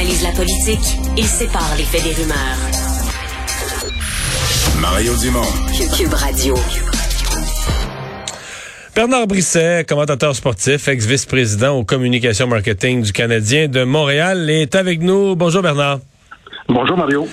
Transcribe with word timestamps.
analyse 0.00 0.22
la 0.22 0.30
politique, 0.30 0.98
il 1.18 1.26
sépare 1.26 1.74
les 1.76 1.84
faits 1.84 2.02
des 2.02 2.14
rumeurs. 2.14 2.56
Mario 4.80 5.14
Dumont. 5.16 5.42
Cube 5.94 6.14
Radio. 6.14 6.54
Bernard 8.96 9.26
Brisset, 9.26 9.84
commentateur 9.86 10.34
sportif, 10.34 10.88
ex-vice-président 10.88 11.76
aux 11.76 11.84
communications 11.84 12.46
marketing 12.46 13.02
du 13.02 13.12
Canadien 13.12 13.68
de 13.68 13.84
Montréal, 13.84 14.48
est 14.48 14.74
avec 14.74 15.02
nous. 15.02 15.36
Bonjour 15.36 15.60
Bernard. 15.60 16.00
Bonjour 16.66 16.96
Mario. 16.96 17.28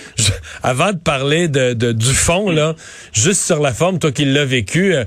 avant 0.64 0.92
de 0.92 0.98
parler 0.98 1.48
de, 1.48 1.74
du 1.94 2.14
fond, 2.14 2.50
là, 2.50 2.76
juste 3.14 3.46
sur 3.46 3.62
la 3.62 3.72
forme, 3.72 3.98
toi 3.98 4.12
qui 4.12 4.26
l'as 4.26 4.46
vécu, 4.46 4.94
euh, 4.94 5.06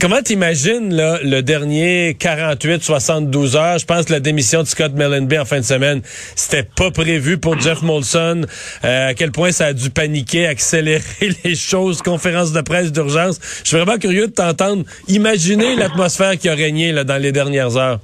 comment 0.00 0.22
t'imagines 0.22 0.94
le 0.94 1.40
dernier 1.40 2.12
48-72 2.12 3.56
heures? 3.56 3.78
Je 3.78 3.86
pense 3.86 4.06
que 4.06 4.12
la 4.12 4.20
démission 4.20 4.62
de 4.62 4.66
Scott 4.66 4.92
Mellenby 4.92 5.38
en 5.38 5.44
fin 5.44 5.58
de 5.58 5.64
semaine, 5.64 6.00
c'était 6.36 6.62
pas 6.62 6.90
prévu 6.90 7.38
pour 7.38 7.58
Jeff 7.58 7.82
Molson. 7.82 8.42
Euh, 8.84 9.10
à 9.10 9.14
quel 9.14 9.32
point 9.32 9.52
ça 9.52 9.66
a 9.66 9.72
dû 9.72 9.90
paniquer, 9.90 10.46
accélérer 10.46 11.02
les 11.44 11.54
choses, 11.54 12.02
conférence 12.02 12.52
de 12.52 12.60
presse 12.60 12.92
d'urgence. 12.92 13.38
Je 13.62 13.68
suis 13.68 13.76
vraiment 13.76 13.98
curieux 13.98 14.28
de 14.28 14.32
t'entendre 14.32 14.84
imaginer 15.08 15.76
l'atmosphère 15.76 16.36
qui 16.38 16.48
a 16.48 16.54
régné 16.54 16.92
là, 16.92 17.04
dans 17.04 17.20
les 17.20 17.32
dernières 17.32 17.76
heures. 17.76 17.98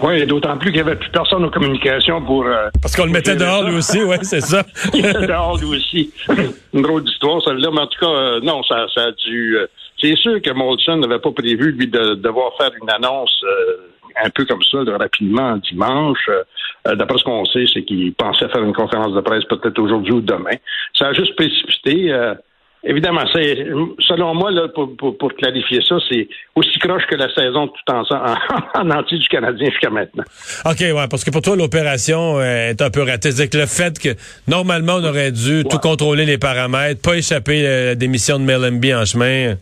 Oui, 0.00 0.24
d'autant 0.26 0.56
plus 0.58 0.70
qu'il 0.70 0.80
n'y 0.80 0.88
avait 0.88 0.98
plus 0.98 1.10
personne 1.10 1.44
aux 1.44 1.50
communications 1.50 2.22
pour... 2.22 2.46
Euh, 2.46 2.68
Parce 2.80 2.94
qu'on 2.94 3.06
le 3.06 3.10
mettait 3.10 3.34
dehors 3.34 3.64
lui 3.64 3.76
aussi, 3.76 4.00
oui, 4.00 4.16
c'est 4.22 4.40
ça. 4.40 4.62
Il 4.94 5.04
était 5.04 5.26
dehors 5.26 5.58
lui 5.58 5.76
aussi. 5.76 6.12
Une 6.72 6.82
drôle 6.82 7.02
d'histoire, 7.02 7.42
celle-là, 7.42 7.70
mais 7.72 7.80
en 7.80 7.86
tout 7.88 7.98
cas, 7.98 8.40
non, 8.42 8.62
ça, 8.62 8.86
ça 8.94 9.00
a 9.06 9.10
dû... 9.12 9.56
C'est 10.00 10.16
sûr 10.16 10.40
que 10.40 10.50
Molson 10.52 10.98
n'avait 10.98 11.18
pas 11.18 11.32
prévu, 11.32 11.72
lui, 11.72 11.88
de 11.88 12.14
devoir 12.14 12.52
faire 12.56 12.70
une 12.80 12.90
annonce 12.90 13.42
euh, 13.44 13.88
un 14.24 14.30
peu 14.30 14.44
comme 14.44 14.62
ça, 14.62 14.78
rapidement, 14.98 15.56
dimanche. 15.56 16.28
Euh, 16.28 16.94
d'après 16.94 17.18
ce 17.18 17.24
qu'on 17.24 17.44
sait, 17.46 17.64
c'est 17.72 17.82
qu'il 17.82 18.12
pensait 18.14 18.48
faire 18.48 18.62
une 18.62 18.74
conférence 18.74 19.14
de 19.14 19.20
presse 19.20 19.44
peut-être 19.44 19.78
aujourd'hui 19.78 20.12
ou 20.12 20.20
demain. 20.20 20.56
Ça 20.96 21.08
a 21.08 21.12
juste 21.12 21.34
précipité. 21.34 22.12
Euh, 22.12 22.34
évidemment, 22.84 23.22
c'est 23.32 23.66
selon 24.06 24.34
moi, 24.34 24.52
là, 24.52 24.68
pour, 24.68 24.96
pour, 24.96 25.34
clarifier 25.34 25.80
ça, 25.86 25.96
c'est 26.08 26.28
aussi 26.54 26.78
croche 26.78 27.04
que 27.08 27.16
la 27.16 27.32
saison 27.34 27.66
tout 27.66 27.92
en, 27.92 28.02
en, 28.74 28.90
entier 28.90 29.18
du 29.18 29.28
Canadien 29.28 29.68
jusqu'à 29.68 29.90
maintenant. 29.90 30.24
OK, 30.64 30.78
ouais, 30.80 31.08
parce 31.10 31.24
que 31.24 31.30
pour 31.30 31.42
toi, 31.42 31.56
l'opération 31.56 32.40
est 32.40 32.80
un 32.80 32.90
peu 32.90 33.02
ratée. 33.02 33.32
C'est-à-dire 33.32 33.50
que 33.50 33.58
le 33.58 33.66
fait 33.66 33.98
que 33.98 34.10
normalement, 34.46 34.94
on 34.94 35.04
aurait 35.04 35.32
dû 35.32 35.64
tout 35.68 35.78
contrôler 35.78 36.24
les 36.24 36.38
paramètres, 36.38 37.02
pas 37.02 37.16
échapper 37.16 37.66
à 37.66 37.84
la 37.86 37.94
démission 37.96 38.38
de 38.38 38.44
Mellenby 38.44 38.94
en 38.94 39.04
chemin. 39.04 39.56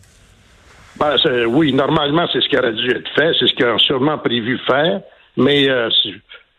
Ben, 0.99 1.17
oui, 1.47 1.73
normalement, 1.73 2.27
c'est 2.33 2.41
ce 2.41 2.49
qui 2.49 2.59
aurait 2.59 2.73
dû 2.73 2.91
être 2.91 3.09
fait, 3.15 3.33
c'est 3.39 3.47
ce 3.47 3.55
qu'ils 3.55 3.67
ont 3.67 3.79
sûrement 3.79 4.19
prévu 4.19 4.59
faire, 4.67 5.01
mais 5.37 5.69
euh, 5.69 5.91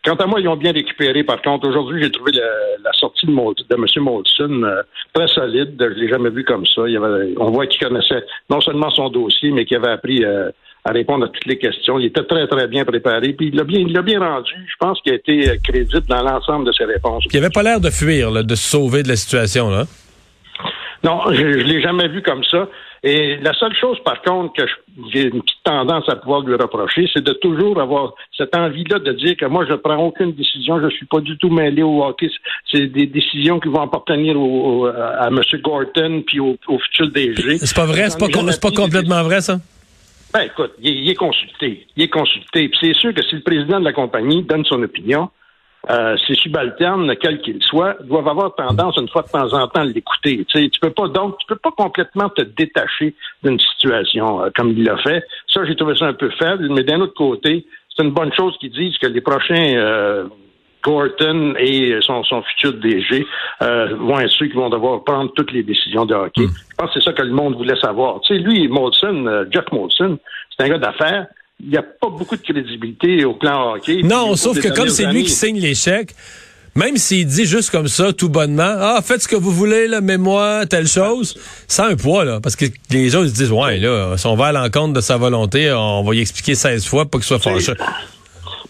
quant 0.04 0.14
à 0.14 0.26
moi, 0.26 0.40
ils 0.40 0.48
ont 0.48 0.56
bien 0.56 0.72
récupéré. 0.72 1.24
Par 1.24 1.42
contre, 1.42 1.68
aujourd'hui, 1.68 2.02
j'ai 2.02 2.10
trouvé 2.10 2.32
la, 2.32 2.92
sortie 2.92 3.26
de, 3.26 3.32
de 3.32 3.74
M. 3.74 4.04
Molson 4.04 4.62
euh, 4.62 4.82
très 5.12 5.26
solide. 5.28 5.74
Je 5.78 6.00
l'ai 6.00 6.08
jamais 6.08 6.30
vu 6.30 6.44
comme 6.44 6.64
ça. 6.66 6.82
on 7.38 7.50
voit 7.50 7.66
qu'il 7.66 7.86
connaissait 7.86 8.24
non 8.48 8.60
seulement 8.60 8.90
son 8.90 9.08
dossier, 9.08 9.50
mais 9.50 9.64
qu'il 9.64 9.76
avait 9.76 9.92
appris 9.92 10.24
euh, 10.24 10.50
à 10.84 10.92
répondre 10.92 11.26
à 11.26 11.28
toutes 11.28 11.46
les 11.46 11.58
questions. 11.58 11.98
Il 11.98 12.06
était 12.06 12.22
très, 12.22 12.46
très 12.46 12.68
bien 12.68 12.84
préparé. 12.84 13.32
Puis 13.32 13.48
il 13.48 13.56
l'a 13.56 13.64
bien, 13.64 13.80
il 13.80 14.00
bien 14.02 14.20
rendu. 14.20 14.54
Je 14.66 14.76
pense 14.78 15.00
qu'il 15.02 15.12
a 15.12 15.16
été 15.16 15.58
crédible 15.64 16.06
dans 16.08 16.22
l'ensemble 16.22 16.66
de 16.66 16.72
ses 16.72 16.84
réponses. 16.84 17.24
il 17.30 17.38
avait 17.38 17.50
pas 17.50 17.62
l'air 17.62 17.80
de 17.80 17.90
fuir, 17.90 18.32
de 18.32 18.54
se 18.54 18.70
sauver 18.70 19.02
de 19.02 19.08
la 19.08 19.16
situation, 19.16 19.70
là. 19.70 19.84
Non, 21.04 21.20
je, 21.30 21.36
je 21.36 21.64
l'ai 21.64 21.80
jamais 21.80 22.08
vu 22.08 22.22
comme 22.22 22.42
ça. 22.42 22.68
Et 23.02 23.36
la 23.36 23.52
seule 23.54 23.74
chose, 23.74 23.98
par 24.04 24.20
contre, 24.22 24.54
que 24.54 24.64
j'ai 25.12 25.24
une 25.24 25.40
petite 25.42 25.62
tendance 25.62 26.08
à 26.08 26.16
pouvoir 26.16 26.40
lui 26.40 26.54
reprocher, 26.54 27.08
c'est 27.12 27.22
de 27.22 27.32
toujours 27.32 27.80
avoir 27.80 28.14
cette 28.36 28.54
envie-là 28.56 28.98
de 28.98 29.12
dire 29.12 29.36
que 29.36 29.46
moi, 29.46 29.64
je 29.66 29.72
ne 29.72 29.76
prends 29.76 29.96
aucune 29.96 30.32
décision, 30.32 30.80
je 30.80 30.86
ne 30.86 30.90
suis 30.90 31.06
pas 31.06 31.20
du 31.20 31.36
tout 31.38 31.50
mêlé 31.50 31.82
au 31.82 32.04
hockey. 32.04 32.28
C'est 32.70 32.86
des 32.86 33.06
décisions 33.06 33.60
qui 33.60 33.68
vont 33.68 33.82
appartenir 33.82 34.40
au, 34.40 34.86
à 34.86 35.28
M. 35.28 35.40
Gorton 35.62 36.22
puis 36.26 36.40
au, 36.40 36.56
au 36.66 36.78
futur 36.78 37.10
DG. 37.10 37.58
C'est 37.58 37.76
pas 37.76 37.86
vrai? 37.86 38.10
C'est 38.10 38.18
pas, 38.18 38.28
pas 38.28 38.70
complètement 38.74 39.22
vrai, 39.22 39.40
ça? 39.40 39.58
Ben, 40.32 40.42
écoute, 40.42 40.72
il 40.80 40.94
il 41.04 41.10
est 41.10 41.14
consulté. 41.14 41.86
Il 41.96 42.02
est 42.02 42.08
consulté. 42.08 42.68
Puis 42.68 42.78
c'est 42.80 42.94
sûr 42.94 43.14
que 43.14 43.22
si 43.22 43.36
le 43.36 43.42
président 43.42 43.80
de 43.80 43.84
la 43.84 43.92
compagnie 43.92 44.42
donne 44.42 44.64
son 44.64 44.82
opinion, 44.82 45.30
euh, 45.90 46.16
ces 46.26 46.34
subalternes, 46.34 47.14
quels 47.16 47.40
qu'ils 47.40 47.62
soient, 47.62 47.96
doivent 48.02 48.28
avoir 48.28 48.54
tendance 48.54 48.96
une 48.98 49.08
fois 49.08 49.22
de 49.22 49.28
temps 49.28 49.52
en 49.54 49.68
temps 49.68 49.80
à 49.80 49.84
l'écouter. 49.84 50.44
Tu 50.52 50.68
peux 50.80 50.90
pas 50.90 51.08
donc, 51.08 51.38
tu 51.38 51.46
peux 51.46 51.56
pas 51.56 51.70
complètement 51.70 52.28
te 52.28 52.42
détacher 52.42 53.14
d'une 53.42 53.58
situation 53.58 54.42
euh, 54.42 54.50
comme 54.54 54.72
il 54.72 54.84
l'a 54.84 54.98
fait. 54.98 55.24
Ça, 55.52 55.64
j'ai 55.64 55.76
trouvé 55.76 55.96
ça 55.96 56.06
un 56.06 56.14
peu 56.14 56.30
faible, 56.30 56.68
mais 56.70 56.82
d'un 56.82 57.00
autre 57.00 57.14
côté, 57.14 57.64
c'est 57.96 58.04
une 58.04 58.10
bonne 58.10 58.32
chose 58.34 58.56
qu'ils 58.58 58.72
disent 58.72 58.98
que 58.98 59.06
les 59.06 59.20
prochains 59.20 59.76
euh, 59.76 60.24
Gorton 60.82 61.54
et 61.58 61.98
son, 62.02 62.22
son 62.24 62.42
futur 62.42 62.74
DG 62.74 63.26
euh, 63.62 63.94
vont 63.96 64.18
être 64.18 64.30
ceux 64.30 64.46
qui 64.46 64.54
vont 64.54 64.68
devoir 64.68 65.04
prendre 65.04 65.32
toutes 65.32 65.52
les 65.52 65.62
décisions 65.62 66.04
de 66.04 66.14
hockey. 66.14 66.42
Hmm. 66.42 66.50
Je 66.70 66.76
pense 66.76 66.92
que 66.92 67.00
c'est 67.00 67.04
ça 67.04 67.12
que 67.12 67.22
le 67.22 67.32
monde 67.32 67.56
voulait 67.56 67.80
savoir. 67.80 68.20
Tu 68.22 68.34
sais, 68.34 68.40
lui, 68.40 68.68
Molson, 68.68 69.46
Jeff 69.50 69.64
Molson, 69.72 70.18
c'est 70.50 70.64
un 70.64 70.68
gars 70.68 70.78
d'affaires 70.78 71.28
il 71.60 71.70
n'y 71.70 71.76
a 71.76 71.82
pas 71.82 72.08
beaucoup 72.08 72.36
de 72.36 72.42
crédibilité 72.42 73.24
au 73.24 73.34
plan 73.34 73.74
hockey. 73.74 74.02
Non, 74.02 74.36
sauf 74.36 74.60
que 74.60 74.68
comme 74.68 74.88
c'est 74.88 75.06
lui 75.06 75.24
qui 75.24 75.30
signe 75.30 75.58
les 75.58 75.74
chèques, 75.74 76.14
même 76.74 76.96
s'il 76.96 77.26
dit 77.26 77.44
juste 77.44 77.70
comme 77.70 77.88
ça, 77.88 78.12
tout 78.12 78.28
bonnement, 78.28 78.74
ah, 78.78 79.00
faites 79.02 79.22
ce 79.22 79.28
que 79.28 79.34
vous 79.34 79.50
voulez, 79.50 79.88
là, 79.88 80.00
mais 80.00 80.16
moi, 80.16 80.64
telle 80.66 80.86
chose, 80.86 81.36
ça 81.66 81.86
a 81.86 81.88
un 81.88 81.96
poids, 81.96 82.24
là. 82.24 82.40
Parce 82.40 82.54
que 82.54 82.66
les 82.90 83.10
gens, 83.10 83.24
ils 83.24 83.30
se 83.30 83.34
disent, 83.34 83.50
ouais, 83.50 83.78
là, 83.78 84.16
si 84.16 84.26
on 84.26 84.36
va 84.36 84.46
à 84.46 84.52
l'encontre 84.52 84.92
de 84.92 85.00
sa 85.00 85.16
volonté, 85.16 85.72
on 85.72 86.04
va 86.04 86.14
y 86.14 86.20
expliquer 86.20 86.54
16 86.54 86.86
fois 86.86 87.06
pour 87.06 87.20
qu'il 87.20 87.26
soit 87.26 87.40
fâché. 87.40 87.72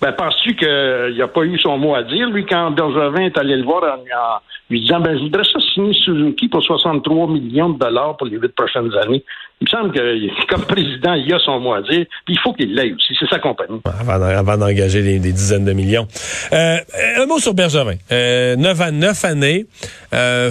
Ben, 0.00 0.12
penses-tu 0.12 0.54
qu'il 0.54 1.16
n'a 1.19 1.28
pas 1.28 1.42
eu 1.42 1.59
son 1.59 1.76
mot 1.76 1.94
à 1.94 2.04
dire, 2.04 2.28
lui, 2.31 2.47
quand 2.47 2.70
Bergevin 2.70 3.22
est 3.22 3.36
allé 3.36 3.56
le 3.56 3.64
voir 3.64 3.82
en, 3.82 4.41
lui 4.70 4.81
disant, 4.81 5.00
ben, 5.00 5.16
je 5.16 5.25
voudrais 5.25 5.42
ça 5.42 5.59
signer 5.75 5.92
Suzuki 5.92 6.48
pour 6.48 6.62
63 6.62 7.28
millions 7.28 7.70
de 7.70 7.78
dollars 7.78 8.16
pour 8.16 8.28
les 8.28 8.36
huit 8.36 8.54
prochaines 8.54 8.92
années? 9.03 9.25
Il 9.60 9.64
me 9.64 9.69
semble 9.69 9.92
que, 9.92 10.47
comme 10.47 10.64
président, 10.66 11.14
il 11.14 11.32
a 11.34 11.38
son 11.41 11.59
mot 11.59 11.75
à 11.75 11.82
dire, 11.82 12.06
puis 12.25 12.34
il 12.34 12.38
faut 12.38 12.53
qu'il 12.53 12.75
l'aille 12.75 12.92
aussi. 12.92 13.12
C'est 13.19 13.28
sa 13.28 13.41
compagnie. 13.41 13.81
Avant, 13.84 14.56
d'engager 14.56 15.03
des, 15.03 15.19
dizaines 15.19 15.64
de 15.64 15.72
millions. 15.72 16.06
Euh, 16.53 16.76
un 17.16 17.26
mot 17.26 17.41
sur 17.41 17.54
Bergevin. 17.54 17.97
Euh, 18.12 18.54
9 18.54 18.80
à 18.80 18.91
9 18.92 19.25
années. 19.25 19.66
Euh, 20.15 20.50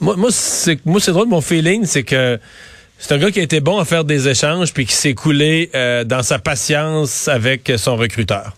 moi, 0.00 0.16
moi, 0.16 0.30
c'est 0.32 1.12
drôle, 1.12 1.28
mon 1.28 1.40
feeling, 1.40 1.84
c'est 1.84 2.02
que 2.02 2.38
c'est 2.98 3.14
un 3.14 3.18
gars 3.18 3.32
qui 3.32 3.40
a 3.40 3.42
été 3.42 3.60
bon 3.60 3.78
à 3.78 3.84
faire 3.84 4.04
des 4.04 4.28
échanges 4.28 4.72
puis 4.72 4.86
qui 4.86 4.94
s'est 4.94 5.14
coulé 5.14 5.70
euh, 5.74 6.04
dans 6.04 6.22
sa 6.22 6.38
patience 6.38 7.26
avec 7.26 7.72
son 7.76 7.96
recruteur. 7.96 8.52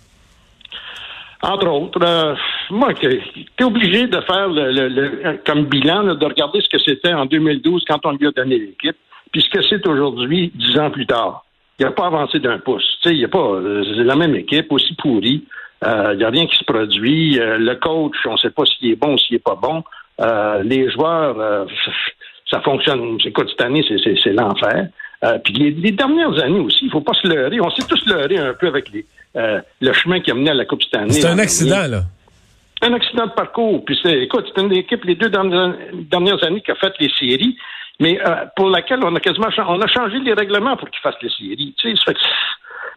Entre 1.45 1.69
autres, 1.69 2.01
euh, 2.03 2.35
moi, 2.71 2.95
tu 2.95 3.07
es 3.07 3.65
obligé 3.65 4.07
de 4.07 4.19
faire 4.23 4.49
le, 4.49 5.37
comme 5.45 5.65
bilan, 5.67 6.15
de 6.15 6.25
regarder 6.25 6.61
ce 6.63 6.69
que 6.71 6.79
c'était 6.79 7.13
en 7.13 7.27
2012 7.27 7.85
quand 7.87 8.01
on 8.07 8.13
lui 8.13 8.27
a 8.27 8.31
donné 8.31 8.59
l'équipe, 8.59 8.97
puis 9.31 9.43
ce 9.43 9.51
que 9.51 9.63
c'est 9.63 9.87
aujourd'hui, 9.87 10.51
dix 10.55 10.79
ans 10.79 10.91
plus 10.91 11.07
tard. 11.07 11.45
Il 11.79 11.85
n'a 11.85 11.93
pas 11.93 12.07
avancé 12.07 12.39
d'un 12.39 12.59
pouce. 12.59 12.99
Il 13.05 13.19
n'y 13.19 13.25
a 13.25 13.29
pas 13.29 13.47
euh, 13.47 13.85
la 14.05 14.17
même 14.17 14.35
équipe, 14.35 14.73
aussi 14.73 14.95
pourrie. 14.95 15.45
Euh, 15.85 16.11
il 16.13 16.19
n'y 16.19 16.25
a 16.25 16.31
rien 16.31 16.47
qui 16.47 16.57
se 16.57 16.65
produit. 16.65 17.35
le 17.39 17.75
coach, 17.75 18.17
on 18.25 18.33
ne 18.33 18.37
sait 18.39 18.51
pas 18.51 18.65
s'il 18.65 18.93
est 18.93 18.97
bon 18.97 19.15
ou 19.15 19.19
s'il 19.19 19.35
n'est 19.35 19.41
pas 19.41 19.59
bon. 19.61 19.85
les 20.63 20.91
joueurs, 20.91 21.67
ça 22.51 22.61
fonctionne. 22.63 23.19
Écoute, 23.23 23.51
cette 23.51 23.61
année, 23.61 23.85
c'est 23.87 24.33
l'enfer. 24.33 24.89
puis 25.45 25.53
les, 25.53 25.93
dernières 25.93 26.43
années 26.43 26.61
aussi, 26.61 26.85
il 26.85 26.87
ne 26.87 26.93
faut 26.93 27.03
pas 27.03 27.13
se 27.13 27.29
leurrer. 27.29 27.61
On 27.61 27.71
s'est 27.71 27.87
tous 27.87 28.07
leurrés 28.07 28.39
un 28.39 28.55
peu 28.55 28.69
avec 28.69 28.91
les, 28.93 29.05
euh, 29.37 29.61
le 29.81 29.93
chemin 29.93 30.21
qui 30.21 30.31
a 30.31 30.35
mené 30.35 30.51
à 30.51 30.55
la 30.55 30.65
Coupe 30.65 30.83
année. 30.93 31.13
C'est 31.13 31.27
un 31.27 31.39
accident, 31.39 31.87
là. 31.89 32.03
Un 32.83 32.93
accident 32.93 33.27
de 33.27 33.33
parcours. 33.33 33.85
Puis 33.85 33.99
c'est, 34.03 34.21
écoute, 34.21 34.51
c'est 34.55 34.63
une 34.63 34.73
équipe 34.73 35.05
les 35.05 35.15
deux 35.15 35.31
dernières, 35.31 36.45
années 36.45 36.61
qui 36.61 36.71
a 36.71 36.75
fait 36.75 36.93
les 37.01 37.11
séries, 37.19 37.57
mais 38.01 38.21
euh, 38.21 38.45
pour 38.57 38.69
laquelle 38.69 39.01
on 39.03 39.15
a 39.15 39.21
quasiment 39.21 39.49
on 39.69 39.81
a 39.81 39.87
changé 39.87 40.19
les 40.19 40.35
règlements 40.35 40.77
pour 40.77 40.91
qu'ils 40.91 41.01
fassent 41.01 41.23
les 41.23 41.31
séries. 41.31 41.75
Tu 41.79 41.97
sais, 41.97 42.13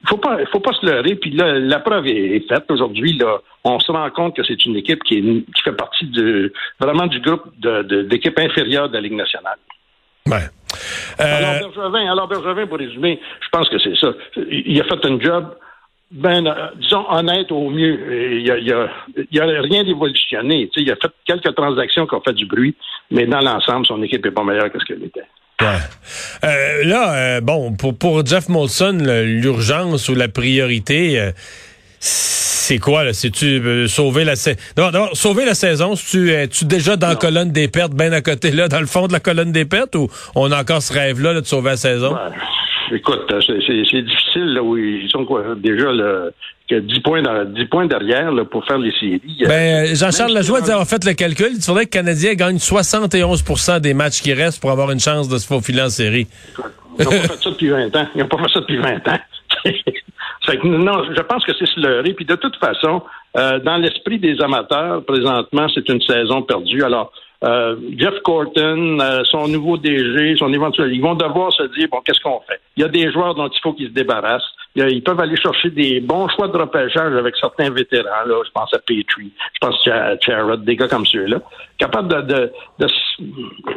il 0.04 0.08
faut 0.10 0.18
pas, 0.18 0.38
faut 0.52 0.60
pas 0.60 0.74
se 0.74 0.86
leurrer. 0.86 1.16
Puis 1.16 1.32
là, 1.32 1.58
la 1.58 1.80
preuve 1.80 2.08
est, 2.08 2.48
faite 2.48 2.66
aujourd'hui. 2.70 3.18
Là, 3.18 3.40
on 3.64 3.80
se 3.80 3.92
rend 3.92 4.10
compte 4.12 4.36
que 4.36 4.44
c'est 4.44 4.66
une 4.66 4.76
équipe 4.76 5.04
qui, 5.04 5.46
qui 5.56 5.62
fait 5.64 5.74
partie 5.74 6.06
de 6.06 6.54
vraiment 6.80 7.08
du 7.08 7.20
groupe 7.20 7.52
d'équipes 7.60 8.40
inférieures 8.40 8.90
de 8.90 8.96
la 8.96 9.02
Ligue 9.02 9.16
nationale. 9.16 9.58
Ouais. 10.28 10.50
Alors, 11.20 11.50
euh, 11.50 11.60
Bergevin, 11.60 12.12
alors 12.12 12.28
Bergevin, 12.28 12.68
pour 12.68 12.78
résumer, 12.78 13.20
je 13.42 13.50
pense 13.50 13.70
que 13.70 13.80
c'est 13.80 13.96
ça. 13.96 14.14
Il 14.52 14.80
a 14.80 14.84
fait 14.84 15.06
un 15.06 15.20
job 15.20 15.56
ben, 16.12 16.48
euh, 16.48 16.54
disons, 16.80 17.06
honnête 17.10 17.52
au 17.52 17.70
mieux. 17.70 18.38
Il 18.38 18.44
n'y 18.44 18.52
a, 18.52 18.58
y 18.58 18.72
a, 18.72 18.88
y 19.32 19.40
a, 19.40 19.46
rien 19.62 19.84
d'évolutionné. 19.84 20.70
Il 20.76 20.92
a 20.92 20.96
fait 20.96 21.12
quelques 21.26 21.54
transactions 21.54 22.08
qui 22.08 22.16
ont 22.16 22.22
fait 22.22 22.34
du 22.34 22.46
bruit, 22.46 22.76
mais 23.12 23.26
dans 23.26 23.42
l'ensemble, 23.42 23.86
son 23.86 24.02
équipe 24.04 24.26
est 24.26 24.32
pas 24.32 24.44
meilleure 24.44 24.72
que 24.72 24.80
ce 24.80 24.86
qu'elle 24.86 25.04
était. 25.04 25.26
Ouais. 25.60 25.68
Euh, 26.46 26.84
là, 26.86 27.14
euh, 27.14 27.42
bon, 27.42 27.74
pour, 27.74 27.98
pour 27.98 28.26
Jeff 28.26 28.48
Molson, 28.48 29.00
l'urgence 29.02 30.08
ou 30.08 30.16
la 30.16 30.28
priorité, 30.28 31.32
c'est 32.00 32.78
quoi 32.78 33.04
là? 33.04 33.14
C'est-tu 33.14 33.88
sauver 33.88 34.24
la 34.24 34.36
saison 34.36 34.58
D'abord, 34.76 35.10
sauver 35.14 35.46
la 35.46 35.56
saison, 35.56 35.96
tu 35.96 36.32
es-tu 36.32 36.66
déjà 36.66 36.96
dans 36.96 37.10
la 37.10 37.16
colonne 37.16 37.52
des 37.52 37.68
pertes, 37.68 37.94
bien 37.94 38.14
à 38.14 38.22
côté 38.22 38.52
là, 38.52 38.68
dans 38.68 38.80
le 38.80 38.86
fond 38.86 39.08
de 39.08 39.14
la 39.14 39.20
colonne 39.20 39.52
des 39.52 39.66
pertes, 39.66 39.96
ou 39.96 40.10
on 40.36 40.52
a 40.52 40.62
encore 40.62 40.82
ce 40.82 40.94
rêve-là 40.94 41.34
de 41.34 41.46
sauver 41.46 41.72
la 41.72 41.78
saison? 41.78 42.16
Écoute, 42.92 43.34
c'est 43.46 44.02
difficile 44.02 44.54
là, 44.54 44.64
où 44.64 44.78
ils 44.78 45.10
sont 45.10 45.26
quoi, 45.26 45.44
déjà 45.56 45.92
le, 45.92 46.34
que 46.70 46.76
10 46.76 47.00
points, 47.00 47.22
dans, 47.22 47.46
10 47.46 47.66
points 47.66 47.86
derrière 47.86 48.32
là, 48.32 48.46
pour 48.46 48.66
faire 48.66 48.78
les 48.78 48.92
séries. 48.92 49.22
Ben, 49.48 49.96
Jean-Charles 49.96 50.34
Lajoie 50.34 50.60
a 50.60 50.86
fait 50.86 51.04
le 51.06 51.14
calcul. 51.14 51.52
Il 51.56 51.62
faudrait 51.62 51.86
que 51.86 51.98
le 51.98 52.04
Canadien 52.04 52.34
gagne 52.34 52.58
71% 52.58 53.80
des 53.80 53.94
matchs 53.94 54.22
qui 54.22 54.34
restent 54.34 54.62
pour 54.62 54.72
avoir 54.72 54.92
une 54.92 55.00
chance 55.00 55.30
de 55.30 55.38
se 55.38 55.48
faufiler 55.48 55.82
en 55.82 55.90
série. 55.90 56.28
Ils 57.00 57.06
n'ont 57.06 57.12
pas 57.12 57.18
fait 57.18 57.44
ça 57.44 57.50
depuis 57.52 57.70
20 57.70 57.96
ans. 57.96 58.08
Ils 58.16 58.22
n'ont 58.22 58.28
pas 58.28 58.38
fait 58.38 58.54
ça 58.54 58.60
depuis 58.60 58.78
20 58.78 59.08
ans. 59.08 59.20
non, 60.64 61.04
je 61.16 61.22
pense 61.22 61.46
que 61.46 61.52
c'est 61.58 61.68
sluré. 61.68 62.14
Puis 62.14 62.26
de 62.26 62.36
toute 62.36 62.56
façon, 62.58 63.02
euh, 63.38 63.60
dans 63.60 63.78
l'esprit 63.78 64.20
des 64.20 64.40
amateurs, 64.42 65.04
présentement, 65.06 65.68
c'est 65.74 65.88
une 65.90 66.02
saison 66.02 66.42
perdue. 66.42 66.84
Alors, 66.84 67.12
euh, 67.44 67.76
Jeff 67.98 68.20
Corton, 68.24 69.00
euh, 69.00 69.24
son 69.26 69.48
nouveau 69.48 69.78
DG, 69.78 70.36
son 70.38 70.52
éventuel, 70.52 70.92
ils 70.92 71.02
vont 71.02 71.14
devoir 71.14 71.54
se 71.54 71.64
dire 71.78 71.88
bon, 71.92 72.02
qu'est-ce 72.04 72.22
qu'on 72.22 72.42
fait? 72.48 72.60
Il 72.76 72.82
y 72.82 72.84
a 72.84 72.88
des 72.88 73.12
joueurs 73.12 73.36
dont 73.36 73.48
il 73.48 73.60
faut 73.62 73.74
qu'ils 73.74 73.90
se 73.90 73.94
débarrassent. 73.94 74.50
ils 74.76 75.04
peuvent 75.04 75.20
aller 75.20 75.36
chercher 75.38 75.70
des 75.70 76.00
bons 76.00 76.28
choix 76.30 76.48
de 76.48 76.58
repêchage 76.58 77.14
avec 77.14 77.36
certains 77.36 77.70
vétérans. 77.70 78.26
Là, 78.26 78.42
je 78.44 78.52
pense 78.52 78.74
à 78.74 78.80
Petrie, 78.80 79.32
je 79.54 79.60
pense 79.62 79.88
à 79.88 80.18
Charrot, 80.20 80.58
des 80.58 80.76
gars 80.76 80.88
comme 80.88 81.06
ceux-là, 81.06 81.38
capables 81.78 82.08
de, 82.08 82.34
de, 82.34 82.52
de, 82.80 82.88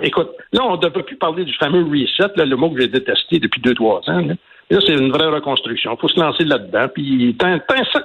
écoute. 0.03 0.31
Là, 0.53 0.63
on 0.65 0.77
ne 0.77 0.81
devrait 0.81 1.03
plus 1.03 1.17
parler 1.17 1.45
du 1.45 1.55
fameux 1.55 1.85
reset, 1.85 2.33
là, 2.37 2.47
le 2.47 2.57
mot 2.57 2.71
que 2.71 2.81
j'ai 2.81 2.89
détesté 2.89 3.39
depuis 3.39 3.61
deux 3.61 3.75
trois 3.75 4.01
ans. 4.09 4.21
Là. 4.21 4.35
Là, 4.71 4.79
c'est 4.87 4.93
une 4.93 5.11
vraie 5.11 5.27
reconstruction. 5.27 5.95
Il 5.95 6.01
faut 6.01 6.09
se 6.09 6.21
lancer 6.21 6.45
là-dedans. 6.45 6.87
Puis, 6.95 7.37
t'as, 7.39 7.59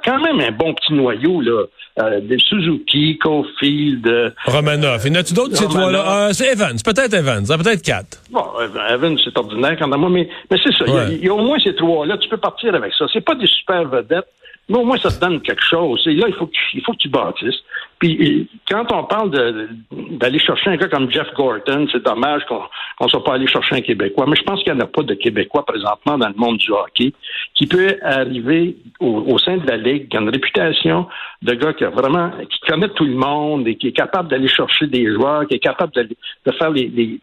quand 0.04 0.20
même 0.20 0.40
un 0.40 0.52
bon 0.52 0.74
petit 0.74 0.94
noyau, 0.94 1.42
là. 1.42 1.64
Euh, 1.98 2.20
des 2.20 2.38
Suzuki, 2.40 3.18
Caulfield. 3.20 4.06
Euh, 4.06 4.30
Romanov. 4.48 5.02
Il 5.06 5.14
y 5.14 5.16
en 5.16 5.20
a-tu 5.22 5.34
d'autres, 5.34 5.56
ces 5.56 5.66
trois-là? 5.66 6.28
Euh, 6.28 6.34
c'est 6.34 6.52
Evans. 6.52 6.76
Peut-être 6.84 7.14
Evans. 7.14 7.46
Hein, 7.50 7.58
peut-être 7.58 7.82
quatre. 7.82 8.18
Bon, 8.32 8.44
Evans, 8.90 9.18
c'est 9.24 9.38
ordinaire 9.38 9.78
quand 9.80 9.88
même. 9.88 10.02
Moi, 10.02 10.10
mais, 10.10 10.28
mais 10.52 10.58
c'est 10.62 10.74
ça. 10.74 10.86
Il 11.10 11.24
y, 11.24 11.30
a 11.30 11.34
au 11.34 11.42
moins 11.42 11.58
ces 11.64 11.74
trois-là. 11.74 12.18
Tu 12.18 12.28
peux 12.28 12.38
partir 12.38 12.76
avec 12.76 12.92
ça. 12.98 13.06
C'est 13.14 13.24
pas 13.24 13.36
des 13.36 13.48
super 13.48 13.86
vedettes. 13.88 14.28
Mais 14.68 14.78
au 14.78 14.84
moins, 14.84 14.98
ça 14.98 15.12
te 15.12 15.20
donne 15.20 15.42
quelque 15.42 15.64
chose. 15.64 16.02
Et 16.08 16.14
là, 16.14 16.26
il 16.28 16.34
faut, 16.34 16.50
il 16.74 16.82
faut 16.84 16.94
que 16.94 16.98
tu 16.98 17.10
bâtisses. 17.10 17.62
Puis, 18.00 18.50
quand 18.68 18.92
on 18.92 19.04
parle 19.04 19.30
d'aller 19.92 20.40
chercher 20.40 20.72
un 20.72 20.76
gars 20.76 20.88
comme 20.88 21.10
Jeff 21.12 21.28
Gorton, 21.36 21.88
c'est 21.92 22.04
dommage 22.04 22.44
qu'on 22.46 22.64
ne 23.02 23.08
soit 23.08 23.24
pas 23.24 23.36
allé 23.36 23.48
chercher 23.48 23.76
un 23.76 23.82
Québécois. 23.82 24.26
Mais 24.28 24.36
je 24.36 24.44
pense 24.44 24.62
qu'il 24.64 24.74
n'y 24.74 24.80
en 24.80 24.84
a 24.84 24.88
pas 24.88 25.04
de 25.04 25.14
Québécois 25.14 25.66
présentement 25.66 26.18
dans 26.18 26.28
le 26.28 26.36
monde 26.36 26.58
du 26.58 26.72
hockey 26.72 27.14
qui 27.54 27.68
peut 27.68 27.96
arriver 28.02 28.76
au, 29.00 29.38
sein 29.38 29.58
de 29.58 29.68
la 29.68 29.78
Ligue, 29.78 30.10
qui 30.10 30.18
a 30.18 30.22
une 30.22 30.30
réputation 30.30 31.08
de 31.42 31.54
gars 31.54 31.74
qui 31.74 31.86
a 31.86 31.90
vraiment, 31.90 32.32
qui 32.50 32.60
connaît 32.68 32.90
tout 32.90 33.06
le 33.06 33.16
monde 33.16 33.68
et 33.68 33.76
qui 33.76 33.88
est 33.88 33.94
capable 33.94 34.30
d'aller 34.30 34.48
chercher 34.48 34.88
des 34.88 35.14
joueurs, 35.14 35.48
qui 35.48 35.56
est 35.56 35.60
capable 35.60 35.94
de, 35.94 36.10
de 36.46 36.52
faire 36.52 36.72
les, 36.72 36.88
les, 36.88 37.20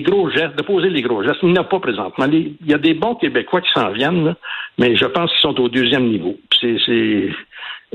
gros 0.00 0.30
gestes, 0.30 0.56
de 0.56 0.62
poser 0.62 0.90
les 0.90 1.02
gros 1.02 1.22
gestes. 1.22 1.38
Il 1.42 1.52
n'y 1.52 1.58
en 1.58 1.62
a 1.62 1.64
pas 1.64 1.80
présentement. 1.80 2.26
il 2.30 2.56
y 2.66 2.74
a 2.74 2.78
des 2.78 2.94
bons 2.94 3.14
Québécois 3.14 3.60
qui 3.60 3.70
s'en 3.74 3.90
viennent, 3.90 4.34
mais 4.78 4.96
je 4.96 5.06
pense 5.06 5.30
qu'ils 5.30 5.40
sont 5.40 5.60
au 5.60 5.68
deuxième 5.68 6.08
niveau. 6.08 6.36
C'est 6.60 7.28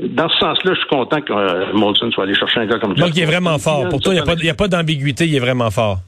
dans 0.02 0.28
ce 0.28 0.38
sens-là, 0.38 0.74
je 0.74 0.78
suis 0.78 0.88
content 0.88 1.20
que 1.20 1.32
euh, 1.32 1.72
Molson 1.72 2.10
soit 2.10 2.24
allé 2.24 2.34
chercher 2.34 2.60
un 2.60 2.66
gars 2.66 2.78
comme 2.78 2.96
ça. 2.96 3.04
Donc, 3.04 3.16
il 3.16 3.22
est 3.22 3.26
vraiment 3.26 3.58
fort. 3.58 3.88
Pour 3.88 4.00
toi, 4.00 4.12
il 4.12 4.22
n'y 4.42 4.48
a 4.50 4.54
pas, 4.54 4.68
d'ambiguïté, 4.68 5.26
il 5.26 5.36
est 5.36 5.40
vraiment 5.40 5.70
fort. 5.70 5.98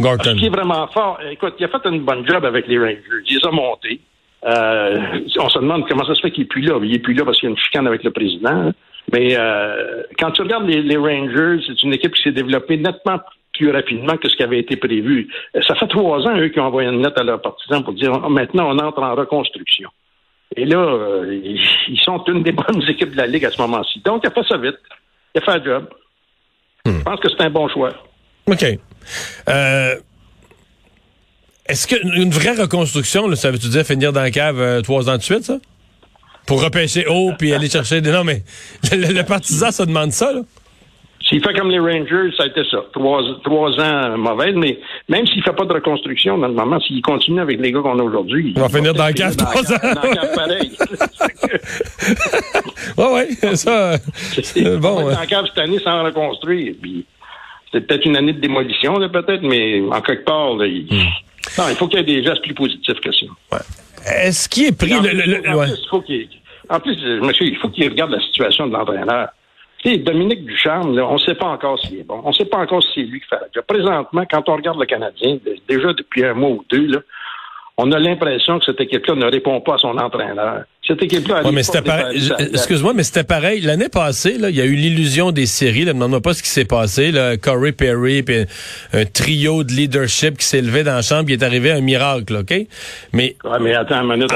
Gorton. 0.00 0.34
Il 0.36 0.46
est 0.46 0.48
vraiment 0.48 0.86
fort. 0.88 1.18
Écoute, 1.30 1.54
il 1.58 1.64
a 1.64 1.68
fait 1.68 1.88
une 1.88 2.00
bonne 2.00 2.26
job 2.26 2.44
avec 2.44 2.66
les 2.66 2.78
Rangers. 2.78 3.02
Il 3.28 3.36
les 3.36 3.46
a 3.46 3.50
montés. 3.50 4.00
Euh, 4.44 4.98
on 5.38 5.48
se 5.48 5.58
demande 5.58 5.86
comment 5.86 6.04
ça 6.06 6.14
se 6.14 6.20
fait 6.20 6.30
qu'il 6.30 6.44
n'est 6.44 6.48
plus 6.48 6.62
là. 6.62 6.78
Il 6.82 6.90
n'est 6.90 6.98
plus 6.98 7.12
là 7.12 7.24
parce 7.24 7.38
qu'il 7.38 7.48
y 7.48 7.52
a 7.52 7.54
une 7.54 7.60
chicane 7.60 7.86
avec 7.86 8.02
le 8.02 8.10
président. 8.10 8.72
Mais 9.12 9.36
euh, 9.36 10.02
quand 10.18 10.30
tu 10.30 10.42
regardes 10.42 10.66
les, 10.66 10.96
Rangers, 10.96 11.62
c'est 11.66 11.82
une 11.82 11.92
équipe 11.92 12.14
qui 12.14 12.22
s'est 12.22 12.32
développée 12.32 12.78
nettement 12.78 13.18
plus 13.52 13.70
rapidement 13.70 14.16
que 14.16 14.28
ce 14.28 14.36
qui 14.36 14.42
avait 14.42 14.58
été 14.58 14.76
prévu. 14.76 15.28
Ça 15.66 15.74
fait 15.74 15.86
trois 15.88 16.26
ans, 16.26 16.36
eux, 16.38 16.48
qui 16.48 16.60
ont 16.60 16.64
envoyé 16.64 16.88
une 16.88 17.02
lettre 17.02 17.20
à 17.20 17.24
leurs 17.24 17.40
partisans 17.40 17.84
pour 17.84 17.94
dire 17.94 18.12
maintenant, 18.30 18.70
on 18.70 18.78
entre 18.78 19.02
en 19.02 19.14
reconstruction. 19.14 19.90
Et 20.56 20.64
là, 20.64 20.78
euh, 20.78 21.40
ils 21.88 22.00
sont 22.00 22.22
une 22.26 22.42
des 22.42 22.52
bonnes 22.52 22.82
équipes 22.88 23.12
de 23.12 23.16
la 23.16 23.26
Ligue 23.26 23.44
à 23.44 23.50
ce 23.50 23.60
moment-ci. 23.60 24.00
Donc, 24.04 24.22
il 24.24 24.28
a 24.28 24.30
fait 24.30 24.46
ça 24.48 24.56
vite. 24.56 24.76
Il 25.34 25.40
a 25.40 25.44
fait 25.44 25.58
le 25.58 25.64
job. 25.64 25.88
Hmm. 26.84 26.98
Je 26.98 27.02
pense 27.02 27.20
que 27.20 27.28
c'est 27.28 27.42
un 27.42 27.50
bon 27.50 27.68
choix. 27.68 27.90
OK. 28.46 28.64
Euh, 29.48 29.94
est-ce 31.66 31.86
qu'une 31.86 32.30
vraie 32.30 32.60
reconstruction, 32.60 33.34
ça 33.34 33.50
veut-tu 33.50 33.68
dire 33.68 33.84
finir 33.84 34.12
dans 34.12 34.20
la 34.20 34.30
cave 34.30 34.60
euh, 34.60 34.80
trois 34.82 35.08
ans 35.08 35.16
de 35.16 35.22
suite, 35.22 35.44
ça? 35.44 35.58
Pour 36.46 36.62
repêcher 36.62 37.06
haut 37.06 37.32
puis 37.38 37.54
aller 37.54 37.70
chercher 37.70 38.00
des. 38.00 38.10
Non, 38.10 38.24
mais 38.24 38.42
le, 38.92 39.12
le 39.12 39.22
partisan, 39.22 39.70
ça 39.70 39.86
demande 39.86 40.12
ça, 40.12 40.32
là? 40.32 40.40
S'il 41.28 41.42
fait 41.42 41.54
comme 41.54 41.70
les 41.70 41.78
Rangers, 41.78 42.34
ça 42.36 42.44
a 42.44 42.46
été 42.46 42.62
ça. 42.70 42.78
Trois, 42.92 43.22
trois 43.44 43.70
ans 43.80 44.18
mauvais, 44.18 44.52
mais 44.52 44.78
même 45.08 45.26
s'il 45.26 45.38
ne 45.38 45.42
fait 45.42 45.52
pas 45.52 45.64
de 45.64 45.72
reconstruction, 45.72 46.36
normalement, 46.36 46.80
s'il 46.80 47.00
continue 47.02 47.40
avec 47.40 47.60
les 47.60 47.70
gars 47.70 47.80
qu'on 47.80 47.98
a 47.98 48.02
aujourd'hui. 48.02 48.52
Il 48.56 48.60
va 48.60 48.68
finir 48.68 48.92
dans 48.94 49.06
le 49.06 49.12
cave 49.12 49.36
trois 49.36 49.72
ans. 49.72 49.78
Dans 49.82 50.02
le 50.02 50.34
pareil. 50.34 50.72
oui, 52.98 53.36
oui, 53.42 53.56
ça. 53.56 53.98
C'est 54.42 54.78
bon. 54.78 55.02
Dans 55.02 55.20
le 55.20 55.26
cave 55.26 55.46
cette 55.46 55.58
année 55.58 55.78
sans 55.78 56.02
reconstruire. 56.04 56.74
Puis, 56.80 57.06
c'est 57.72 57.86
peut-être 57.86 58.04
une 58.04 58.16
année 58.16 58.32
de 58.32 58.40
démolition, 58.40 58.94
peut-être, 59.08 59.42
mais 59.42 59.80
en 59.90 60.00
quelque 60.00 60.24
part, 60.24 60.64
il... 60.64 60.86
Hmm. 60.90 61.08
Non, 61.58 61.64
il 61.68 61.76
faut 61.76 61.88
qu'il 61.88 61.98
y 61.98 62.02
ait 62.02 62.04
des 62.04 62.24
gestes 62.24 62.42
plus 62.42 62.54
positifs 62.54 63.00
que 63.00 63.12
ça. 63.12 63.26
Ouais. 63.52 63.58
Est-ce 64.24 64.48
qu'il 64.48 64.66
est 64.66 64.76
pris 64.76 64.94
en 64.94 65.02
le, 65.02 65.10
le, 65.10 65.48
en, 65.48 65.62
plus, 65.62 65.78
il 65.80 65.88
faut 65.88 66.00
qu'il, 66.00 66.28
en 66.68 66.80
plus, 66.80 66.96
monsieur, 67.20 67.46
il 67.46 67.56
faut 67.56 67.68
qu'il 67.68 67.88
regarde 67.88 68.10
la 68.10 68.20
situation 68.20 68.66
de 68.66 68.72
l'entraîneur. 68.72 69.28
Dominique 69.84 70.44
Ducharme, 70.44 70.98
on 70.98 71.14
ne 71.14 71.18
sait 71.18 71.34
pas 71.34 71.46
encore 71.46 71.78
s'il 71.80 72.00
est 72.00 72.04
bon. 72.04 72.20
On 72.24 72.28
ne 72.28 72.34
sait 72.34 72.44
pas 72.44 72.58
encore 72.58 72.82
si 72.82 72.88
c'est 72.94 73.00
lui 73.02 73.20
qui 73.20 73.26
fait 73.26 73.36
la 73.36 73.48
job. 73.52 73.64
Présentement, 73.66 74.24
quand 74.30 74.48
on 74.48 74.56
regarde 74.56 74.78
le 74.78 74.86
Canadien, 74.86 75.38
déjà 75.68 75.92
depuis 75.92 76.24
un 76.24 76.34
mois 76.34 76.50
ou 76.50 76.64
deux, 76.70 76.86
là, 76.86 76.98
on 77.76 77.90
a 77.90 77.98
l'impression 77.98 78.58
que 78.58 78.66
cette 78.66 78.80
équipe-là 78.80 79.14
ne 79.14 79.26
répond 79.26 79.60
pas 79.60 79.74
à 79.74 79.78
son 79.78 79.96
entraîneur. 79.98 80.64
Cette 80.84 81.00
équipe-là. 81.00 81.44
Ouais, 81.44 81.52
mais 81.52 81.62
c'était 81.62 81.80
pareil. 81.80 82.28
Excuse-moi, 82.40 82.92
mais 82.92 83.04
c'était 83.04 83.22
pareil. 83.22 83.60
L'année 83.60 83.88
passée, 83.88 84.36
là, 84.36 84.50
il 84.50 84.56
y 84.56 84.60
a 84.60 84.64
eu 84.64 84.74
l'illusion 84.74 85.30
des 85.30 85.46
séries. 85.46 85.84
Ne 85.84 86.18
pas 86.18 86.34
ce 86.34 86.42
qui 86.42 86.48
s'est 86.48 86.64
passé. 86.64 87.12
Là. 87.12 87.36
Corey 87.36 87.70
Perry, 87.70 88.24
puis 88.24 88.46
un 88.92 89.04
trio 89.04 89.62
de 89.62 89.70
leadership 89.72 90.38
qui 90.38 90.44
s'est 90.44 90.60
levé 90.60 90.82
dans 90.82 90.94
la 90.94 91.02
chambre. 91.02 91.26
Il 91.28 91.34
est 91.34 91.44
arrivé 91.44 91.70
un 91.70 91.80
miracle, 91.80 92.34
ok? 92.34 92.66
Mais. 93.12 93.36
Ouais, 93.44 93.58
mais 93.60 93.74
attends 93.74 94.02
une 94.02 94.12
minute. 94.12 94.30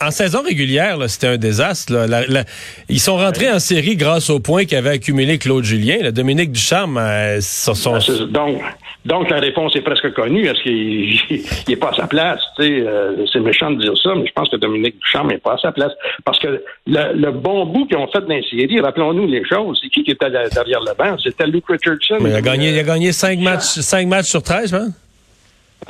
en, 0.00 0.10
saison 0.10 0.40
régulière, 0.42 0.98
c'était 1.08 1.26
un 1.26 1.36
désastre. 1.36 1.92
Là. 1.92 2.44
ils 2.88 3.00
sont 3.00 3.16
rentrés 3.16 3.50
en 3.50 3.58
série 3.58 3.96
grâce 3.96 4.30
au 4.30 4.40
point 4.40 4.64
qu'avait 4.64 4.90
accumulé 4.90 5.36
Claude 5.36 5.64
Julien. 5.64 6.10
Dominique 6.10 6.52
Ducharme, 6.52 6.96
euh, 6.96 7.40
son. 7.42 7.98
Ben, 7.98 8.26
donc, 8.28 8.62
donc 9.04 9.30
la 9.30 9.40
réponse 9.40 9.76
est 9.76 9.82
presque 9.82 10.10
connue. 10.14 10.46
Est-ce 10.46 10.62
qu'il 10.62 11.42
n'est 11.68 11.76
pas 11.76 11.90
à 11.90 11.94
sa 11.94 12.06
place 12.06 12.40
euh, 12.60 13.26
C'est 13.30 13.40
méchant 13.40 13.70
de 13.70 13.80
dire 13.82 13.96
ça, 14.02 14.14
mais 14.16 14.26
je 14.26 14.32
pense 14.32 14.48
que 14.48 14.56
Dominique 14.56 14.96
Ducharme 15.00 15.33
pas 15.38 15.54
à 15.54 15.58
sa 15.58 15.72
place. 15.72 15.92
Parce 16.24 16.38
que 16.38 16.62
le, 16.86 17.30
bon 17.30 17.66
bout 17.66 17.86
qu'ils 17.86 17.96
ont 17.96 18.08
fait 18.08 18.20
dans 18.20 18.28
les 18.28 18.42
séries, 18.42 18.80
rappelons-nous 18.80 19.26
les 19.26 19.44
choses, 19.44 19.78
c'est 19.82 19.88
qui 19.88 20.04
qui 20.04 20.12
était 20.12 20.30
derrière 20.30 20.80
le 20.80 20.94
banc? 20.96 21.16
C'était 21.22 21.46
Luke 21.46 21.66
Richardson. 21.68 22.18
il, 22.20 22.34
a 22.34 22.40
gagné, 22.40 22.70
il 22.70 22.78
a 22.78 22.82
gagné 22.82 23.12
5 23.12 23.38
matchs, 23.40 23.80
cinq 23.80 24.06
matchs 24.06 24.26
sur 24.26 24.42
13, 24.42 24.74
hein? 24.74 24.88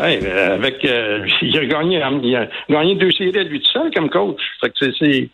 Oui, 0.01 0.27
avec 0.27 0.85
euh, 0.85 1.25
il 1.43 1.57
a 1.57 1.67
gagné 1.67 2.03
il 2.23 2.37
a 2.37 2.49
gagné 2.69 2.97
deux 2.97 3.13
séries 3.13 3.39
à 3.39 3.45
lui 3.45 3.61
tout 3.61 3.71
seul 3.73 3.91
comme 3.95 4.11
coach. 4.11 4.41
Fait 4.61 4.71
que 4.71 4.93
c'est 4.99 5.31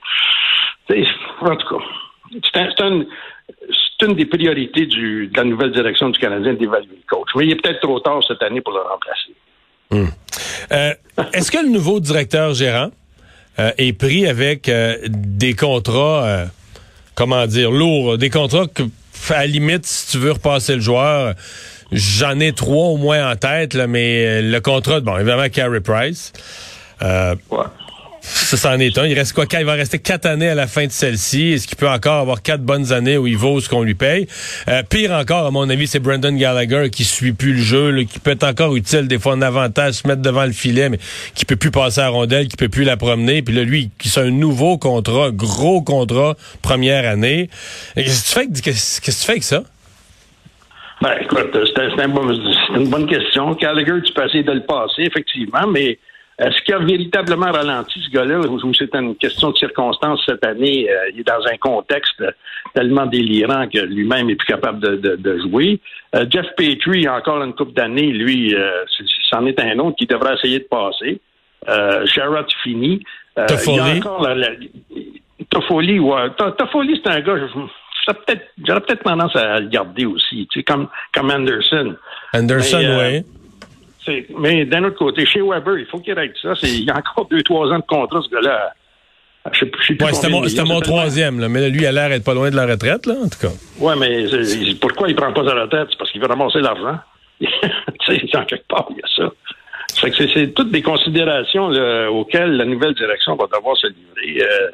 en 1.41 1.57
tout 1.57 1.79
cas 1.79 1.85
c'est 2.53 2.81
un, 2.83 3.05
c'est 3.49 4.07
une 4.07 4.15
des 4.15 4.27
priorités 4.27 4.87
du, 4.87 5.29
de 5.29 5.37
la 5.37 5.45
nouvelle 5.45 5.73
direction 5.73 6.11
du 6.11 6.19
Canadien 6.19 6.55
d'évaluer 6.55 6.89
le 6.97 7.07
coach. 7.09 7.29
Mais 7.37 7.47
il 7.47 7.53
est 7.53 7.57
peut-être 7.57 7.81
trop 7.81 8.01
tard 8.01 8.21
cette 8.27 8.43
année 8.43 8.61
pour 8.61 8.73
le 8.73 8.81
remplacer. 8.81 9.35
Hmm. 9.91 10.07
Euh, 10.73 10.95
est-ce 11.33 11.51
que 11.51 11.59
le 11.59 11.69
nouveau 11.69 12.01
directeur 12.01 12.55
gérant 12.55 12.91
euh, 13.61 13.73
est 13.77 13.93
pris 13.93 14.27
avec 14.27 14.69
euh, 14.71 14.97
des 15.07 15.53
contrats, 15.55 16.25
euh, 16.25 16.47
comment 17.15 17.47
dire, 17.47 17.71
lourds, 17.71 18.17
des 18.17 18.31
contrats 18.31 18.67
que, 18.73 18.85
à 19.29 19.41
la 19.41 19.47
limite, 19.47 19.85
si 19.85 20.13
tu 20.13 20.19
veux 20.19 20.33
repasser 20.33 20.77
le 20.77 20.81
joueur, 20.81 21.35
j'en 21.93 22.41
ai 22.41 22.53
trois 22.53 22.87
au 22.87 22.97
moins 22.97 23.31
en 23.31 23.37
tête, 23.37 23.75
là, 23.75 23.87
mais 23.87 24.41
le 24.41 24.61
contrat, 24.61 25.01
bon, 25.01 25.17
évidemment, 25.19 25.49
Carey 25.51 25.81
Price. 25.81 26.33
Ça, 28.51 28.57
c'en 28.57 28.81
est 28.81 28.99
un. 28.99 29.07
Il 29.07 29.17
reste 29.17 29.33
quoi? 29.33 29.45
Il 29.61 29.65
va 29.65 29.75
rester 29.75 30.01
quatre 30.01 30.27
années 30.27 30.49
à 30.49 30.57
la 30.57 30.67
fin 30.67 30.85
de 30.85 30.91
celle-ci. 30.91 31.53
Est-ce 31.53 31.69
qu'il 31.69 31.77
peut 31.77 31.89
encore 31.89 32.17
avoir 32.17 32.43
quatre 32.43 32.63
bonnes 32.63 32.93
années 32.93 33.17
où 33.17 33.29
il 33.29 33.37
vaut 33.37 33.61
ce 33.61 33.69
qu'on 33.69 33.85
lui 33.85 33.95
paye? 33.95 34.27
Euh, 34.67 34.83
pire 34.83 35.13
encore, 35.13 35.47
à 35.47 35.53
mon 35.53 35.71
avis, 35.71 35.87
c'est 35.87 36.01
Brandon 36.01 36.33
Gallagher 36.33 36.91
qui 36.91 37.05
suit 37.05 37.31
plus 37.31 37.53
le 37.53 37.63
jeu, 37.63 38.03
qui 38.03 38.19
peut 38.19 38.33
être 38.33 38.43
encore 38.43 38.75
utile 38.75 39.07
des 39.07 39.21
fois 39.21 39.35
en 39.35 39.43
avantage, 39.43 39.95
se 39.95 40.09
mettre 40.09 40.21
devant 40.21 40.45
le 40.47 40.51
filet, 40.51 40.89
mais 40.89 40.99
qui 41.37 41.45
peut 41.45 41.55
plus 41.55 41.71
passer 41.71 42.01
à 42.01 42.09
rondelle, 42.09 42.49
qui 42.49 42.57
peut 42.57 42.69
plus 42.69 42.83
la 42.83 42.97
promener. 42.97 43.41
Puis 43.43 43.55
là, 43.55 43.63
lui, 43.63 43.93
c'est 44.03 44.21
un 44.21 44.33
nouveau 44.33 44.79
contrat, 44.79 45.31
gros 45.31 45.81
contrat, 45.83 46.35
première 46.61 47.09
année. 47.09 47.51
Qu'est-ce 47.95 48.35
que 48.35 48.41
tu 48.49 48.57
fais, 48.57 48.63
qu'est-ce 48.63 49.01
que 49.01 49.13
tu 49.13 49.27
fais 49.27 49.33
avec 49.33 49.45
ça? 49.45 49.63
Ben, 51.01 51.13
écoute, 51.21 51.57
c'est 51.77 52.05
une 52.75 52.89
bonne 52.89 53.07
question. 53.07 53.53
Gallagher, 53.53 54.03
tu 54.05 54.13
peux 54.13 54.27
essayer 54.27 54.43
de 54.43 54.53
le 54.53 54.65
passer, 54.65 55.03
effectivement, 55.03 55.69
mais 55.69 56.01
est-ce 56.41 56.63
qu'il 56.63 56.75
a 56.75 56.79
véritablement 56.79 57.53
ralenti 57.53 58.01
ce 58.01 58.11
gars-là 58.11 58.39
ou 58.39 58.75
c'est 58.75 58.95
une 58.95 59.15
question 59.17 59.51
de 59.51 59.59
circonstance 59.59 60.23
cette 60.27 60.45
année? 60.45 60.89
Euh, 60.91 61.11
il 61.13 61.21
est 61.21 61.27
dans 61.27 61.45
un 61.45 61.57
contexte 61.59 62.23
tellement 62.75 63.05
délirant 63.05 63.69
que 63.69 63.81
lui-même 63.81 64.31
est 64.31 64.37
plus 64.37 64.47
capable 64.47 64.81
de, 65.01 65.39
jouer? 65.41 65.81
Euh, 66.15 66.25
Jeff 66.31 66.47
Petrie, 66.57 67.07
encore 67.09 67.43
une 67.43 67.53
coupe 67.53 67.75
d'années, 67.75 68.11
lui, 68.11 68.55
euh, 68.55 68.85
c'en 69.31 69.45
est 69.45 69.61
un 69.61 69.79
autre 69.81 69.97
qui 69.97 70.07
devrait 70.07 70.35
essayer 70.35 70.61
de 70.61 70.65
passer. 70.65 71.21
Euh, 71.69 72.07
Sherrod 72.07 72.47
fini. 72.63 73.03
Toffoli. 73.47 74.01
Toffoli, 75.51 75.99
ouais. 75.99 76.31
To- 76.39 76.51
Toffoli, 76.53 77.01
c'est 77.05 77.11
un 77.11 77.21
gars, 77.21 77.35
peut-être, 78.07 78.47
j'aurais 78.67 78.81
peut-être 78.81 79.03
tendance 79.03 79.37
à 79.37 79.61
le 79.61 79.69
garder 79.69 80.07
aussi, 80.07 80.49
tu 80.51 80.61
sais, 80.61 80.65
comme, 80.65 80.89
comme 81.13 81.31
Anderson. 81.31 81.97
Anderson, 82.33 82.79
oui. 82.79 83.25
C'est- 84.11 84.27
Mais 84.39 84.65
d'un 84.65 84.85
autre 84.85 84.97
côté, 84.99 85.25
chez 85.27 85.41
Weber, 85.41 85.79
il 85.79 85.87
faut 85.87 85.99
qu'il 86.01 86.15
règle 86.15 86.35
ça. 86.43 86.55
C'est- 86.55 86.69
Il 86.69 86.85
y 86.85 86.91
a 86.91 86.97
encore 86.97 87.27
deux, 87.31 87.43
trois 87.43 87.69
ans 87.69 87.79
de 87.79 87.85
contrat, 87.87 88.21
ce 88.23 88.31
gars-là. 88.35 88.73
Ouais, 89.47 90.13
c'était 90.13 90.29
mon, 90.29 90.45
c'est 90.47 90.81
troisième, 90.83 91.41
là, 91.41 91.49
mais 91.49 91.71
lui, 91.71 91.81
il 91.81 91.87
a 91.87 91.93
l'air 91.93 92.11
d'être 92.11 92.25
pas 92.25 92.35
loin 92.35 92.51
de 92.51 92.57
la 92.57 92.67
retraite, 92.67 93.07
là, 93.07 93.15
en 93.25 93.29
tout 93.29 93.39
cas. 93.41 93.53
Ouais, 93.79 93.95
mais 93.97 94.27
c'est- 94.29 94.79
pourquoi 94.79 95.09
il 95.09 95.15
prend 95.17 95.33
pas 95.33 95.45
sa 95.47 95.55
retraite? 95.55 95.87
C'est 95.91 95.99
parce 95.99 96.11
qu'il 96.13 96.21
veut 96.21 96.27
ramasser 96.27 96.61
l'argent. 96.61 96.99
sais, 97.41 98.37
en 98.37 98.45
quelque 98.45 98.67
part, 98.69 98.87
il 98.91 98.97
y 98.97 99.01
a 99.01 99.09
ça. 99.17 99.33
C'est, 99.95 100.13
c'est 100.35 100.55
toutes 100.55 100.71
des 100.71 100.83
considérations 100.83 101.69
là, 101.69 102.11
auxquelles 102.11 102.53
la 102.57 102.65
nouvelle 102.67 102.95
direction 102.95 103.35
va 103.37 103.47
devoir 103.55 103.77
se 103.77 103.87
livrer. 103.87 104.45
Euh, 104.47 104.69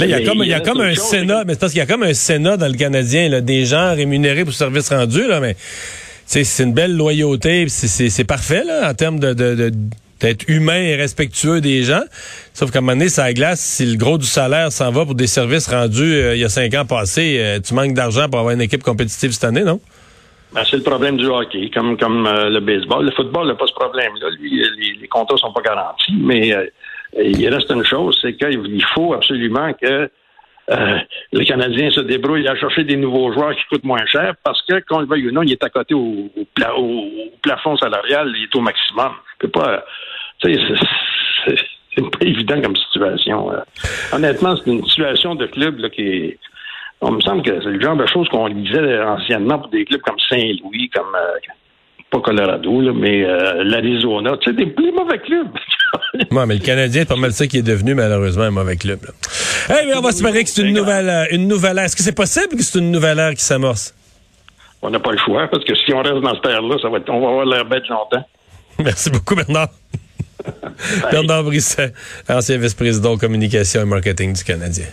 Là, 0.00 0.06
il 0.06 0.10
y 0.10 0.14
a 0.14 0.20
comme, 0.24 0.38
il 0.42 0.48
y 0.48 0.52
a 0.52 0.58
reste 0.58 0.68
comme 0.68 0.82
une 0.82 0.90
un 0.90 0.94
Sénat, 0.94 1.44
mais 1.44 1.54
c'est 1.54 1.60
parce 1.60 1.72
qu'il 1.72 1.80
y 1.80 1.82
a 1.82 1.86
comme 1.86 2.02
un 2.02 2.14
Sénat 2.14 2.56
dans 2.56 2.68
le 2.70 2.76
Canadien, 2.76 3.28
là, 3.28 3.40
des 3.40 3.64
gens 3.64 3.94
rémunérés 3.94 4.44
pour 4.44 4.52
service 4.52 4.90
rendu, 4.92 5.26
là, 5.26 5.40
mais 5.40 5.56
c'est 6.28 6.62
une 6.62 6.74
belle 6.74 6.96
loyauté, 6.96 7.68
c'est- 7.68 8.24
parfait, 8.24 8.62
là, 8.64 8.90
en 8.90 8.94
termes 8.94 9.18
de, 9.18 9.32
d'être 10.20 10.44
humain 10.48 10.80
et 10.82 10.96
respectueux 10.96 11.60
des 11.60 11.82
gens. 11.84 12.02
Sauf 12.52 12.70
qu'à 12.70 12.78
un 12.78 12.82
moment 12.82 12.92
donné, 12.92 13.08
ça 13.08 13.32
glace, 13.32 13.60
si 13.60 13.86
le 13.86 13.96
gros 13.96 14.18
du 14.18 14.26
salaire 14.26 14.72
s'en 14.72 14.90
va 14.90 15.04
pour 15.04 15.14
des 15.14 15.26
services 15.28 15.68
rendus 15.68 16.02
euh, 16.14 16.34
il 16.34 16.40
y 16.40 16.44
a 16.44 16.48
cinq 16.48 16.74
ans 16.74 16.84
passés, 16.84 17.36
euh, 17.38 17.60
tu 17.60 17.72
manques 17.72 17.94
d'argent 17.94 18.28
pour 18.28 18.40
avoir 18.40 18.52
une 18.54 18.60
équipe 18.60 18.82
compétitive 18.82 19.30
cette 19.32 19.44
année, 19.44 19.62
non? 19.62 19.80
Ben, 20.52 20.62
c'est 20.68 20.76
le 20.78 20.82
problème 20.82 21.16
du 21.18 21.26
hockey, 21.26 21.70
comme, 21.72 21.96
comme 21.96 22.26
euh, 22.26 22.48
le 22.50 22.60
baseball. 22.60 23.04
Le 23.04 23.10
football 23.12 23.46
n'a 23.48 23.54
pas 23.54 23.66
ce 23.66 23.74
problème-là. 23.74 24.26
Euh, 24.26 24.36
les, 24.42 24.98
les 25.00 25.08
contrats 25.08 25.36
sont 25.36 25.52
pas 25.52 25.60
garantis, 25.62 26.14
mais 26.18 26.52
euh, 26.54 26.64
il 27.22 27.48
reste 27.48 27.70
une 27.70 27.84
chose, 27.84 28.18
c'est 28.20 28.34
qu'il 28.34 28.84
faut 28.94 29.14
absolument 29.14 29.72
que 29.80 30.10
euh, 30.70 30.98
le 31.32 31.44
Canadien 31.44 31.90
se 31.90 32.00
débrouille 32.00 32.46
à 32.48 32.54
chercher 32.56 32.84
des 32.84 32.96
nouveaux 32.96 33.32
joueurs 33.32 33.54
qui 33.56 33.62
coûtent 33.70 33.84
moins 33.84 34.04
cher 34.06 34.34
parce 34.44 34.60
que, 34.66 34.80
qu'on 34.88 35.00
le 35.00 35.06
veuille 35.06 35.28
ou 35.28 35.32
non, 35.32 35.42
il 35.42 35.52
est 35.52 35.64
à 35.64 35.70
côté 35.70 35.94
au, 35.94 36.30
au 36.36 36.44
pla- 36.54 36.76
au- 36.76 36.82
au 37.06 37.30
plafond 37.42 37.76
salarial, 37.76 38.32
il 38.36 38.44
est 38.44 38.54
au 38.56 38.60
maximum. 38.60 39.12
Peut 39.38 39.48
pas. 39.48 39.84
C'est- 40.42 40.54
c'est- 41.46 41.56
c'est 41.94 42.10
pas 42.10 42.18
évident 42.26 42.60
comme 42.60 42.76
situation. 42.76 43.50
euh. 43.52 43.60
Honnêtement, 44.12 44.56
c'est 44.56 44.70
une 44.70 44.84
situation 44.84 45.34
de 45.34 45.46
club 45.46 45.88
qui 45.90 46.02
est. 46.02 46.38
On 47.00 47.12
me 47.12 47.20
semble 47.20 47.42
que 47.42 47.60
c'est 47.62 47.70
le 47.70 47.80
genre 47.80 47.96
de 47.96 48.06
choses 48.06 48.28
qu'on 48.28 48.46
lisait 48.48 49.00
anciennement 49.02 49.58
pour 49.60 49.68
des 49.68 49.84
clubs 49.84 50.00
comme 50.00 50.18
Saint-Louis, 50.28 50.90
comme 50.90 51.14
euh, 51.14 51.38
pas 52.10 52.20
Colorado, 52.20 52.80
là, 52.80 52.92
mais 52.94 53.24
euh, 53.24 53.64
l'Arizona. 53.64 54.36
Tu 54.40 54.50
sais, 54.50 54.56
des 54.56 54.66
plus 54.66 54.92
mauvais 54.92 55.18
clubs. 55.18 55.48
Ouais, 56.30 56.46
mais 56.46 56.54
le 56.54 56.60
Canadien, 56.60 57.02
c'est 57.02 57.08
pas 57.08 57.16
mal 57.16 57.32
ça 57.32 57.46
qui 57.46 57.58
est 57.58 57.62
devenu, 57.62 57.94
malheureusement, 57.94 58.44
un 58.44 58.50
mauvais 58.50 58.76
club. 58.76 59.00
Là. 59.04 59.76
Eh 59.80 59.86
bien, 59.86 59.98
on 59.98 60.02
va 60.02 60.10
espérer 60.10 60.44
que 60.44 60.50
c'est 60.50 60.62
une 60.62 60.74
nouvelle, 60.74 61.08
euh, 61.08 61.24
une 61.30 61.48
nouvelle 61.48 61.78
ère. 61.78 61.84
Est-ce 61.84 61.96
que 61.96 62.02
c'est 62.02 62.14
possible 62.14 62.56
que 62.56 62.62
c'est 62.62 62.78
une 62.78 62.90
nouvelle 62.90 63.18
ère 63.18 63.34
qui 63.34 63.42
s'amorce? 63.44 63.94
on 64.82 64.90
n'a 64.90 65.00
pas 65.00 65.12
le 65.12 65.18
choix, 65.18 65.48
parce 65.48 65.64
que 65.64 65.74
si 65.74 65.92
on 65.92 66.02
reste 66.02 66.20
dans 66.20 66.34
cette 66.34 66.46
ère-là, 66.46 66.76
ça 66.80 66.88
va 66.88 66.98
être, 66.98 67.10
on 67.10 67.20
va 67.20 67.28
avoir 67.28 67.44
l'air 67.46 67.64
bête 67.64 67.88
longtemps. 67.88 68.24
Merci 68.78 69.10
beaucoup, 69.10 69.34
Bernard. 69.34 69.70
Bernard 71.10 71.44
Brisset, 71.44 71.92
ancien 72.28 72.58
vice-président 72.58 73.12
aux 73.12 73.18
communications 73.18 73.82
et 73.82 73.84
marketing 73.84 74.34
du 74.34 74.44
Canadien. 74.44 74.86